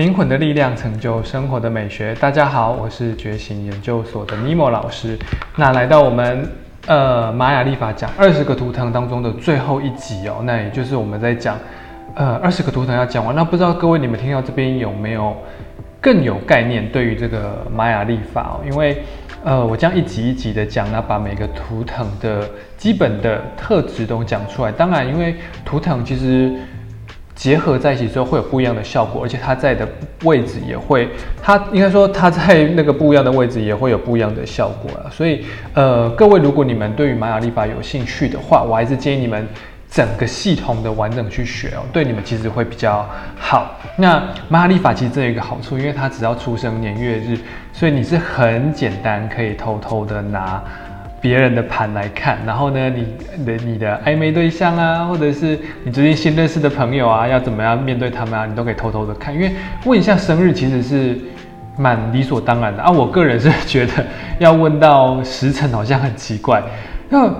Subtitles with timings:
[0.00, 2.14] 灵魂的力量成就生活的美学。
[2.14, 5.14] 大家好，我是觉醒研究所的尼莫老师。
[5.56, 6.50] 那来到我们
[6.86, 11.58] 呃玛雅历法讲二十个图腾当中的最后一集哦，那也就是我们在讲
[12.14, 13.36] 呃二十个图腾要讲完。
[13.36, 15.36] 那不知道各位你们听到这边有没有
[16.00, 18.64] 更有概念对于这个玛雅历法哦？
[18.66, 19.02] 因为
[19.44, 24.72] 呃我将一集一集的讲，那把每个图腾的基本的特质都讲出来。
[24.72, 26.54] 当然，因为图腾其实。
[27.40, 29.88] 结合在一起之后会有不一样的效果，而且它在的
[30.24, 31.08] 位置也会，
[31.42, 35.08] 它应该说它在那个不一样的位置也会有不一样的效果啊。
[35.10, 39.48] 所以，呃，各位如果你们对于玛雅历法有兴趣的话，我还是建议你们
[39.90, 43.74] 整个系统的完整去学哦，对你们其实会比较好。
[43.96, 47.38] 那玛雅历法其实这有一个好处，因为它只要出生年月日，
[47.72, 50.62] 所以你是很简单可以偷偷的拿。
[51.20, 59.52] 别人的盘来看，然后呢，你的你的暧昧对象啊，或者是你最近新认识的朋友啊，要怎么样面对他们啊，你都可以偷偷的看，因为
[59.84, 61.18] 问一下生日其实是
[61.76, 62.90] 蛮理所当然的啊。
[62.90, 63.92] 我个人是觉得
[64.38, 66.62] 要问到时辰好像很奇怪，
[67.10, 67.30] 那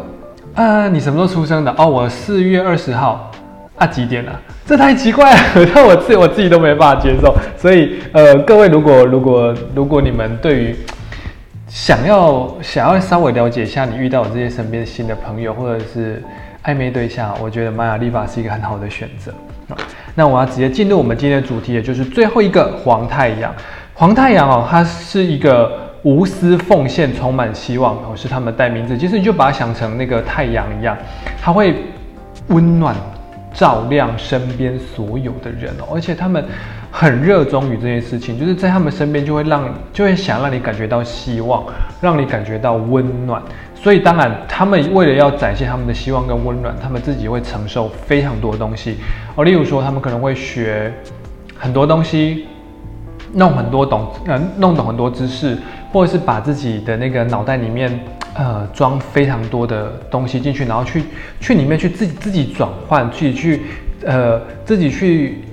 [0.55, 1.75] 啊，你什么时候出生的？
[1.79, 3.31] 哦，我四月二十号
[3.77, 4.39] 啊，几点啊？
[4.67, 7.35] 这太奇怪了，让我自我自己都没办法接受。
[7.57, 10.77] 所以呃，各位如果如果如果你们对于
[11.71, 16.21] 想要想要稍微了解一下你遇到这些身边新的朋友或者是
[16.65, 19.33] 暧昧对象，我觉得玛雅历法是一个很好的选择。
[20.17, 23.55] 那我要直接进入我们今天的主题，也就是最后一个黄太阳。
[23.95, 25.71] 黄太阳哦，它是一个
[26.03, 28.99] 无私奉献、充满希望哦，是他们的代名字。
[28.99, 30.99] 其实你就把它想成那个太阳一样，
[31.41, 31.77] 它会
[32.49, 32.97] 温暖
[33.55, 36.45] 照亮身边所有的人哦，而且他们。
[36.93, 41.65] 很热衷于这件事情，就是在他们身边就会让就会想让你感觉到希望，
[42.01, 43.41] 让你感觉到温暖。
[43.75, 48.97] 所以当然，他们为了要展现他们的希望跟温暖，他们自己会承受非常多东西。
[49.37, 50.93] 哦，例如说，他们可能会学
[51.57, 52.47] 很多东西，
[53.33, 55.57] 弄很多懂，呃，弄懂很多知识，
[55.93, 58.01] 或者是把自己的那个脑袋里面，
[58.35, 61.05] 呃，装非常多的东西进去，然后去
[61.41, 63.63] 去里面去自己自己转换，自己去，
[64.05, 65.45] 呃，自己去。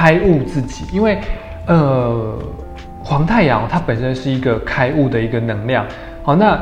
[0.00, 1.18] 开悟自己，因为，
[1.66, 2.34] 呃，
[3.04, 5.84] 黄太阳它本身是一个开悟的一个能量，
[6.22, 6.58] 好，那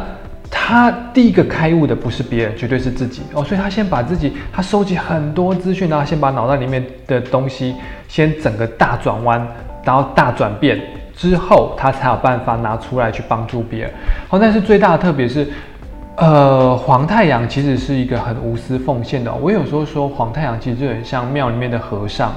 [0.51, 7.77] 他第一个开悟的不是别人，绝对是自己哦，所以他先把自己，他收集很多资讯，然后先把脑袋里面的东西
[8.09, 9.47] 先整个大转弯，
[9.85, 10.77] 然后大转变
[11.15, 13.91] 之后，他才有办法拿出来去帮助别人。
[14.27, 15.47] 好，但是最大的特别是，
[16.17, 19.33] 呃，黄太阳其实是一个很无私奉献的。
[19.33, 22.33] 我有时候说黄太阳其实就很像庙里面的和尚。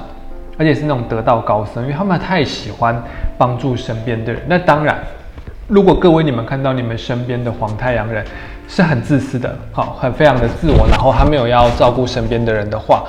[0.61, 2.95] 而且是那种得道高僧，因为他们太喜欢
[3.35, 4.39] 帮助身边的人。
[4.47, 4.95] 那当然，
[5.67, 8.23] 如果各位你们看到你们身边的黄太阳人
[8.67, 13.05] 是很自私的，好，很非常的自我，然后他没有要照顾身边的人的话，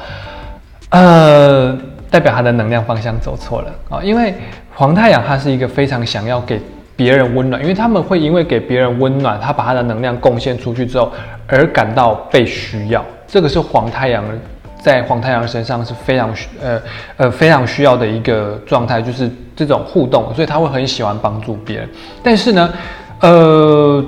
[0.88, 1.76] 呃，
[2.10, 4.00] 代表他的能量方向走错了啊。
[4.02, 4.32] 因为
[4.74, 6.58] 黄太阳他是一个非常想要给
[6.96, 11.12] 别人温暖，因为他们会因为给别人温暖，他把他的能量贡献出去之后，
[11.46, 13.04] 而感到被需要。
[13.26, 14.24] 这个是黄太阳。
[14.82, 16.82] 在黄太阳身上是非常呃
[17.16, 21.88] 呃非常需要的一个状态，就是这种互动，所以他会很喜欢帮助别人。
[22.22, 22.72] 但是呢，
[23.20, 24.04] 呃，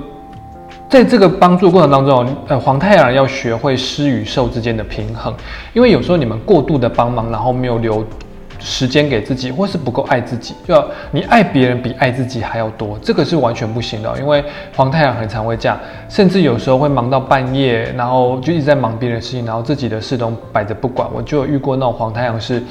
[0.89, 5.33] 在这个帮助过程当中，呃，黄太阳要学会施与受之间的平衡，
[5.73, 8.05] 因为有时候你们过度的帮忙，然后没有留。
[8.65, 14.17] 时间给自己，或是不够爱自己，就你爱别人比爱自己还要多，这个是完全不行的。
[14.17, 14.43] 因为
[14.75, 21.07] 黄太阳很常会这样，甚至有时候会忙到半夜，然后就一直在忙别人的事情，然后自己的事都摆着不管。
[21.13, 22.63] 我就有遇过那种黄太阳是，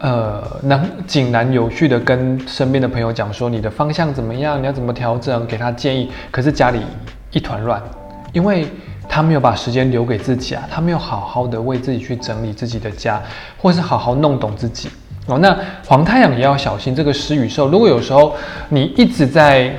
[0.00, 6.12] 呃，能井然有序的跟身边的朋友讲说你的方向怎么样，你要怎么调整，给他建议。
[6.30, 6.82] 可是家里
[7.32, 7.82] 一团乱，
[8.34, 8.66] 因为
[9.08, 13.22] 他没有把时间留给自己啊，他没有好好的为自己去整理自己的家，
[13.56, 14.90] 或是好好弄懂自己。
[15.30, 17.68] 哦，那黄太阳也要小心这个食与受。
[17.68, 18.34] 如果有时候
[18.68, 19.72] 你一直在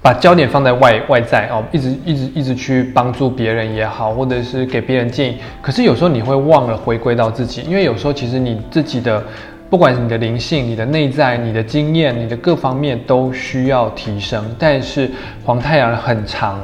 [0.00, 9.22] 把焦点放在外外在哦，一直一直一直去帮助别人也好，或者是给别人建议，可是有时候你会忘了回归到自己，因为有时候其实你自己的，
[9.70, 15.10] 不管你的灵性、你的内在、你的经验、你的各方面都需要提升，但是
[15.44, 16.58] 黄太阳很长，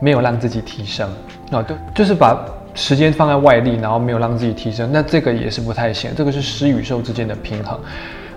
[0.00, 1.08] 没有让自己提升
[1.52, 2.38] 哦，对，就是把。
[2.74, 6.10] 时间放在外力，然后没有让自己提升，那这个也是不太行。
[6.16, 7.78] 这个是施与受之间的平衡。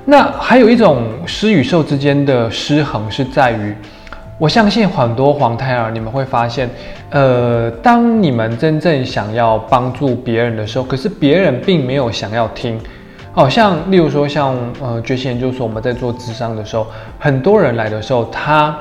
[0.05, 3.73] 那还有一种施与受之间的失衡，是在于，
[4.37, 6.69] 我相信很多黄胎儿，你们会发现，
[7.11, 12.79] 呃，当你们真正想要帮助别人的时候，可是别人并没有想要听。
[13.31, 16.85] 好像例如说，像呃觉醒研究所，我们在做智商的时候，
[17.17, 18.77] 很多人来的时候，他。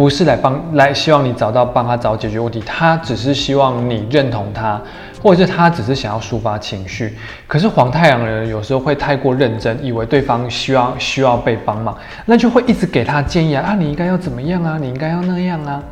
[0.00, 4.80] 不是来帮来希望你找到帮他找解决问题，他只是希望你认同他，
[5.22, 7.18] 或者是他只是想要抒发情绪。
[7.46, 11.94] 可是黄太阳人有时候会太过认真，以为对方需要需要被帮忙，
[12.24, 15.82] 那就会一直给他建议啊，啊你应该要怎么样啊，你应该要那样啊，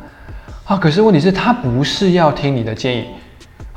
[0.65, 3.05] 啊可是问题是，他不是要听你的建议。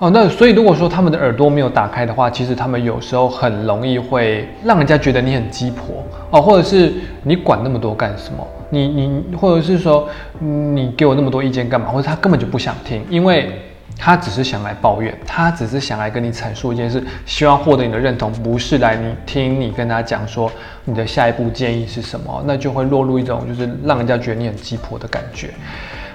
[0.03, 8.45] 哦，那所以如果说他们的耳朵没有打开的话，其实他们有时候很容易会让人家觉得你很鸡婆哦，或者是你管那么多干什么？
[8.69, 10.09] 你你或者是说
[10.41, 11.87] 你给我那么多意见干嘛？
[11.87, 13.53] 或者他根本就不想听，因为
[13.97, 20.51] 他只是想来抱怨，他只是想来跟你阐述一件事，希望获得你的认同，不是来你听你跟他讲说
[20.85, 25.51] 你的下一步建议是什么，那就会落入一种就是让人家觉得你很鸡婆的感觉。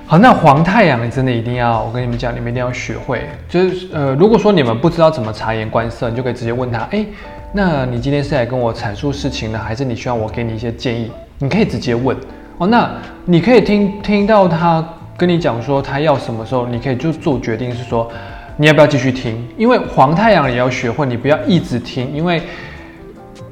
[0.09, 7.05] 好，那黄太阳你真的一定要，我跟你们讲，你们一定要学会，就是呃，如果说你们不知道怎么察言观色，你就可以直接问他，哎，
[7.51, 11.11] 那你今天是来跟我阐述事情呢，还是你需要我给你一些建议？
[11.39, 12.15] 你可以直接问
[12.57, 12.65] 哦。
[12.67, 12.89] 那
[13.25, 14.81] 你可以听听到他
[15.17, 18.09] 跟你讲说他要什么时候，你可以就做决定，是说
[18.55, 19.45] 你要不要继续听？
[19.57, 22.41] 因为黄太阳也要学会，你不要一直听，因为。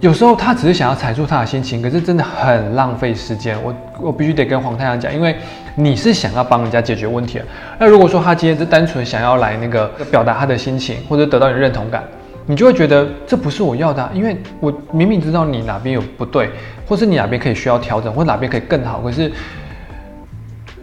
[0.06, 3.58] 有时候他只是想要阐述他的心情，可是真的很浪费时间。
[3.64, 5.36] 我我必须得跟黄太阳讲，因为
[5.74, 7.42] 你是想要帮人家解决问题。
[7.80, 12.04] 那如果说他今天是单纯想要来那个表达他的心情，或者得到你的认同感，
[12.46, 16.52] 你就会觉得这不是我要的，因为我明明知道你哪边有不对，
[16.88, 19.32] 或是你哪边可以需要调整，或哪边可以更好，可是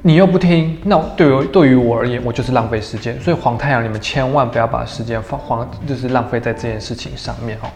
[0.03, 3.17] 你又不听，那对于对于我而言，我就是浪费时间。
[3.21, 7.71] 所以黄太阳，你们千万不要把时间放黄，就是浪费在这件事情上面哦。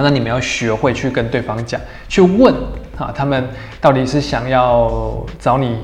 [0.00, 1.78] 那你们要学会去跟对方讲，
[2.08, 2.54] 去问
[2.96, 3.46] 啊，他们
[3.80, 5.80] 到底是想要找你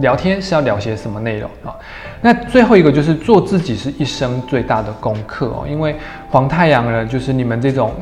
[0.00, 1.72] 聊天，是要聊些什么内容啊？
[2.20, 5.96] 那最后一个就是做自己是一生最大的功课哦，因为
[6.28, 7.94] 黄太阳呢，就是你们这种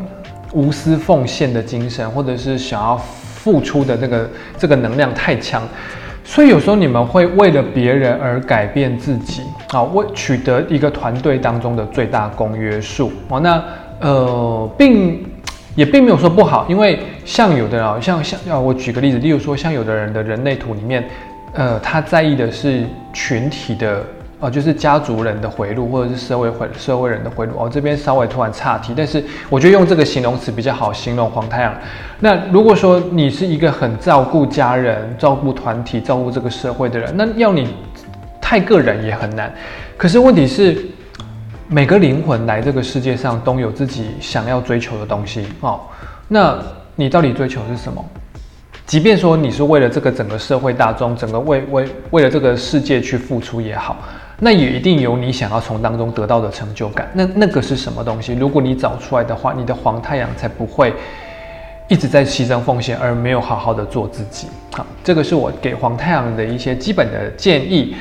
[0.53, 5.63] 无私奉献的精神，或者是想要付出的这个这个能量太强，
[6.25, 13.39] 所以有时候你们会为了别人而改变自己啊，为取得一个团队当中的最大公约数哦。
[13.39, 13.63] 那
[14.01, 15.25] 呃，并。
[15.75, 21.05] 也并没有说不好，因为像有的人，像像要我举个例子，例如说像有的人的人类图里面，
[21.53, 24.05] 呃，他在意的是群体的，
[24.39, 27.53] 呃，就是家族人的回路，或者是社会回社会人的回路。
[27.59, 31.75] 哦，这边稍微突然岔题，但是我觉得用这个形容词比较好形容黄太阳。
[32.21, 37.75] 那如果说你是一个很照顾家人、照顾团体、照顾这个社会的人，那要你
[38.41, 39.53] 太个人也很难。
[39.97, 40.77] 可是问题是。
[41.69, 45.81] 每个灵魂来这个世界上都有自己想要追求的东西哦。
[46.29, 46.59] 那
[46.95, 48.05] 你到底追求是什么？
[48.85, 53.97] 即便说你是为了这个整个社会大众，整个为为为了这个世界去付出也好，
[54.39, 57.09] 那也一定有你想要从当中得到的成就感。
[57.15, 58.35] 那那个是什么东西？
[58.35, 60.93] 如果你找出来的话，你的黄太阳才不会
[61.89, 64.49] 一直在牺牲奉献，而没有好好的做自己。
[64.73, 67.97] 好，这个是我给黄太阳的一些基本的建议。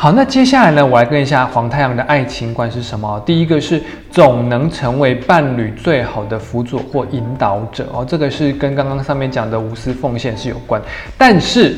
[0.00, 3.20] 好，那接下来呢，我来跟一下黄太阳的爱情观是什么？
[3.26, 10.80] 第一个是总能成为伴侣最好的辅佐或引导者哦，这个是跟刚刚上面讲的无私奉献是有关。
[11.18, 11.74] 但是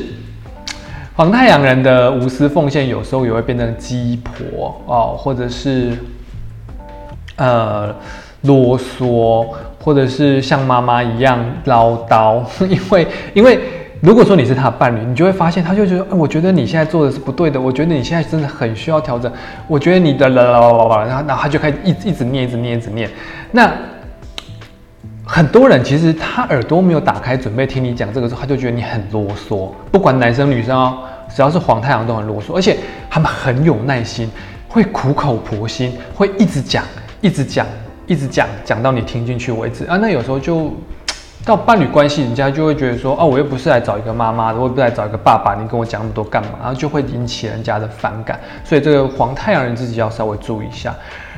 [1.15, 5.97] 黄太阳人的无私奉献有时候也会变成鸡婆哦，或者是
[7.37, 7.87] 呃
[8.43, 9.47] 啰嗦，
[9.83, 13.59] 或者是像妈妈一样唠叨，因 为因为。
[14.01, 19.31] 如果说你是他的伴侣，你就会发现，他就觉得，哎，我觉得你现在做的是不对的，我觉得你现在真的很需要调整，
[19.67, 23.07] 我觉得你的啦啦啦啦啦，然后，然后他就开始一一直念，一直念，一直念。
[23.51, 23.71] 那
[25.23, 30.97] 很多人其实他耳朵没有打开，准备听你讲这个时候，他就觉得你很啰嗦，不管男生女生哦，
[31.35, 32.77] 只要是黄太阳都很啰嗦，而且
[33.07, 34.27] 他们很有耐心，
[34.67, 36.83] 会苦口婆心，会一直讲，
[37.21, 37.67] 一直讲，
[38.07, 39.95] 一直讲，讲到你听进去为止啊。
[39.97, 40.73] 那有时候就。
[41.43, 46.49] 到伴侣关系，人家就会觉得说，哦，我又不是来找一个妈妈的，我又不是来找一个爸爸，你跟我讲那么多干嘛？
[46.59, 50.93] 然后就会引起人家的反感，所以这个黄太阳人自己要稍微注意一下。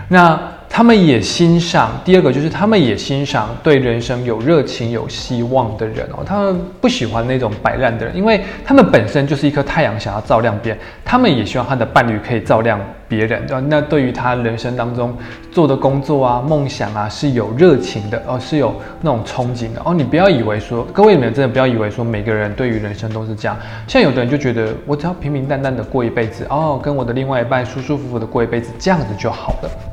[0.10, 0.38] 那
[0.76, 6.24] 他们也欣赏，第二个就是他们也欣赏对人生有热情、有希望的人哦。
[6.26, 10.82] 他们不喜欢那种摆烂的人，因为他们本身就是一颗太阳，想要照亮别人。
[11.06, 13.46] 他们也希望他的伴侣可以照亮别人。
[13.70, 15.16] 那对于他人生当中
[15.52, 19.94] 做的工作啊、梦想啊，是有热情的哦，是有那种憧憬的哦。
[19.94, 23.56] 你不要以为说，各位你们真的不要以为说，每个人对于人生都是这样。
[23.88, 29.93] 像有的人就觉得，我只要平平淡淡的过一辈子哦，跟我的另外一半舒舒服服的过一辈子，这样子就好了。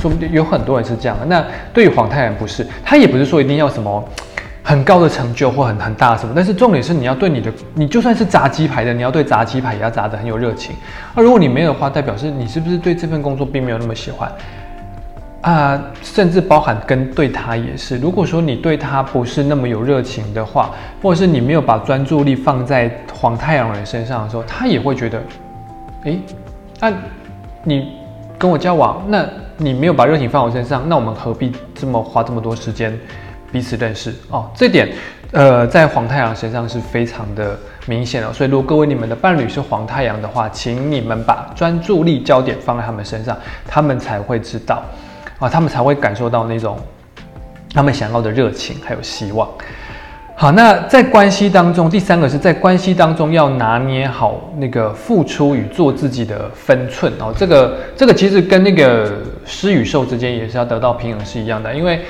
[0.00, 1.26] 说不定有很多人是这样的。
[1.26, 4.02] 那对于黄太阳不是，他也不是说一定要什么
[4.62, 6.32] 很高的成就或很很大什么。
[6.34, 10.74] 但是重点是你要对你的，你就算是炸鸡排的，你要对炸鸡排也要炸得很有热情。
[11.14, 14.32] 那如果你没有的话，代表是你是不是对这份工作并没有那么喜欢？
[15.42, 17.96] 啊，甚至包含跟对他也是。
[17.96, 20.70] 如果说你对他不是那么有热情的话，
[21.02, 25.22] 或者是你没有把专注力放在黄太阳人身上的时候，他也会觉得，
[26.04, 26.18] 哎，
[26.78, 26.92] 那
[27.64, 27.92] 你
[28.38, 29.26] 跟我交往，那
[29.62, 32.98] 你没有把热情放我身上，那我们何必这么花这么多时间
[33.52, 34.50] 彼此认识哦？
[34.54, 34.88] 这点，
[35.32, 38.32] 呃，在黄太阳身上是非常的明显的。
[38.32, 43.36] 所以，如果各位你们的伴侣是黄太阳的话，请你们把专注力焦点放在他们身上，
[43.66, 44.82] 他们才会知道。
[45.38, 46.78] 啊，他们才会感受到那种
[47.74, 49.46] 他们想要的热情还有希望。
[50.40, 57.30] 好，那在关系当中，第三个是在关系当中要拿捏好那个付出与做自己的分寸哦。
[57.36, 62.00] 这个这个其实跟那个施与受之间也是要得到平衡是一样的，因为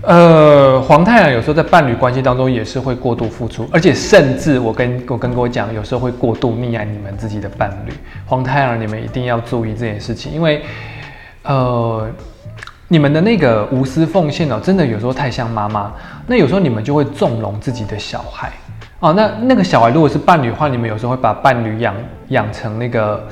[0.00, 7.92] 呃，黄太阳有时候在伴侣关系当中也是会过度付出，而且甚至我跟我跟各位讲，有时候会过度溺爱你们自己的伴侣。
[8.24, 10.62] 黄太阳，你们一定要注意这件事情，因为
[11.42, 12.08] 呃。
[12.88, 15.92] 你们的那个无私奉献哦，真的有时候太像妈妈。
[16.26, 18.52] 那有时候你们就会纵容自己的小孩
[19.00, 19.12] 哦。
[19.12, 21.94] 那那个小孩如果是伴侣的话，你们有时候会把伴侣养
[22.28, 23.26] 养成那个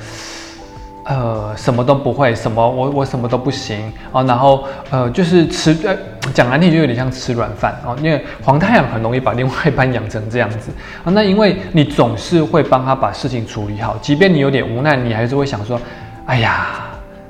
[1.05, 4.21] 呃什么都不会，什么我我什么都不行哦。
[4.25, 5.95] 然后呃就是吃呃
[6.33, 7.95] 讲难听就有点像吃软饭哦。
[8.01, 10.69] 因为黄太阳很容易把另外一半养成这样子
[11.05, 11.07] 啊。
[11.13, 15.79] 那因为你总是会帮他把事情处理好，即便你有点无奈，你还是会想说，
[16.25, 16.84] 哎呀。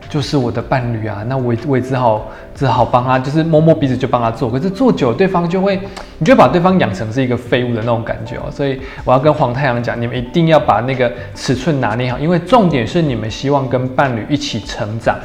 [0.07, 4.49] 就是我的伴侣啊，那我我也只好只好帮他，就是摸摸鼻子就帮他做。
[4.49, 5.79] 可是做久，对方就会，
[6.19, 8.43] 你就把对方养成是一个废物的那种感觉哦。
[8.51, 15.17] 所以我要跟黄太阳讲，你们一定要把那个尺寸拿捏好，因为重点是你们希望跟伴侣一起成长。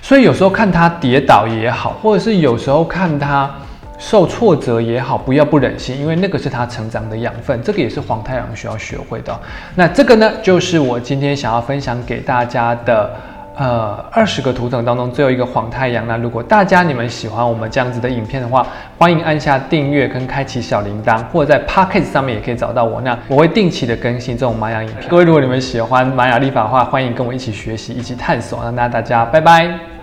[0.00, 3.50] 所以有时候看他跌倒也好，或者是有时候看他
[3.98, 7.60] 受挫折也好，不要不忍心，因为那个是他成长的养分。
[7.62, 9.38] 这个也是黄太阳需要学会的。
[9.74, 13.10] 那这个呢，就是我今天想要分享给大家的。
[13.58, 16.06] 呃，二十个图腾当中最后一个黄太阳。
[16.06, 18.64] 那如果大家你们喜欢我们这样子的影片的话，
[18.96, 23.00] 欢迎按下订阅跟开启小铃铛，或者在 Pocket 上面也可以找到我。
[23.00, 25.08] 那我会定期的更新这种玛雅影片。
[25.08, 28.70] 各位如果你们喜欢玛雅历法的话，欢迎跟我一起学习，一起探索。
[28.70, 29.97] 那大家拜拜。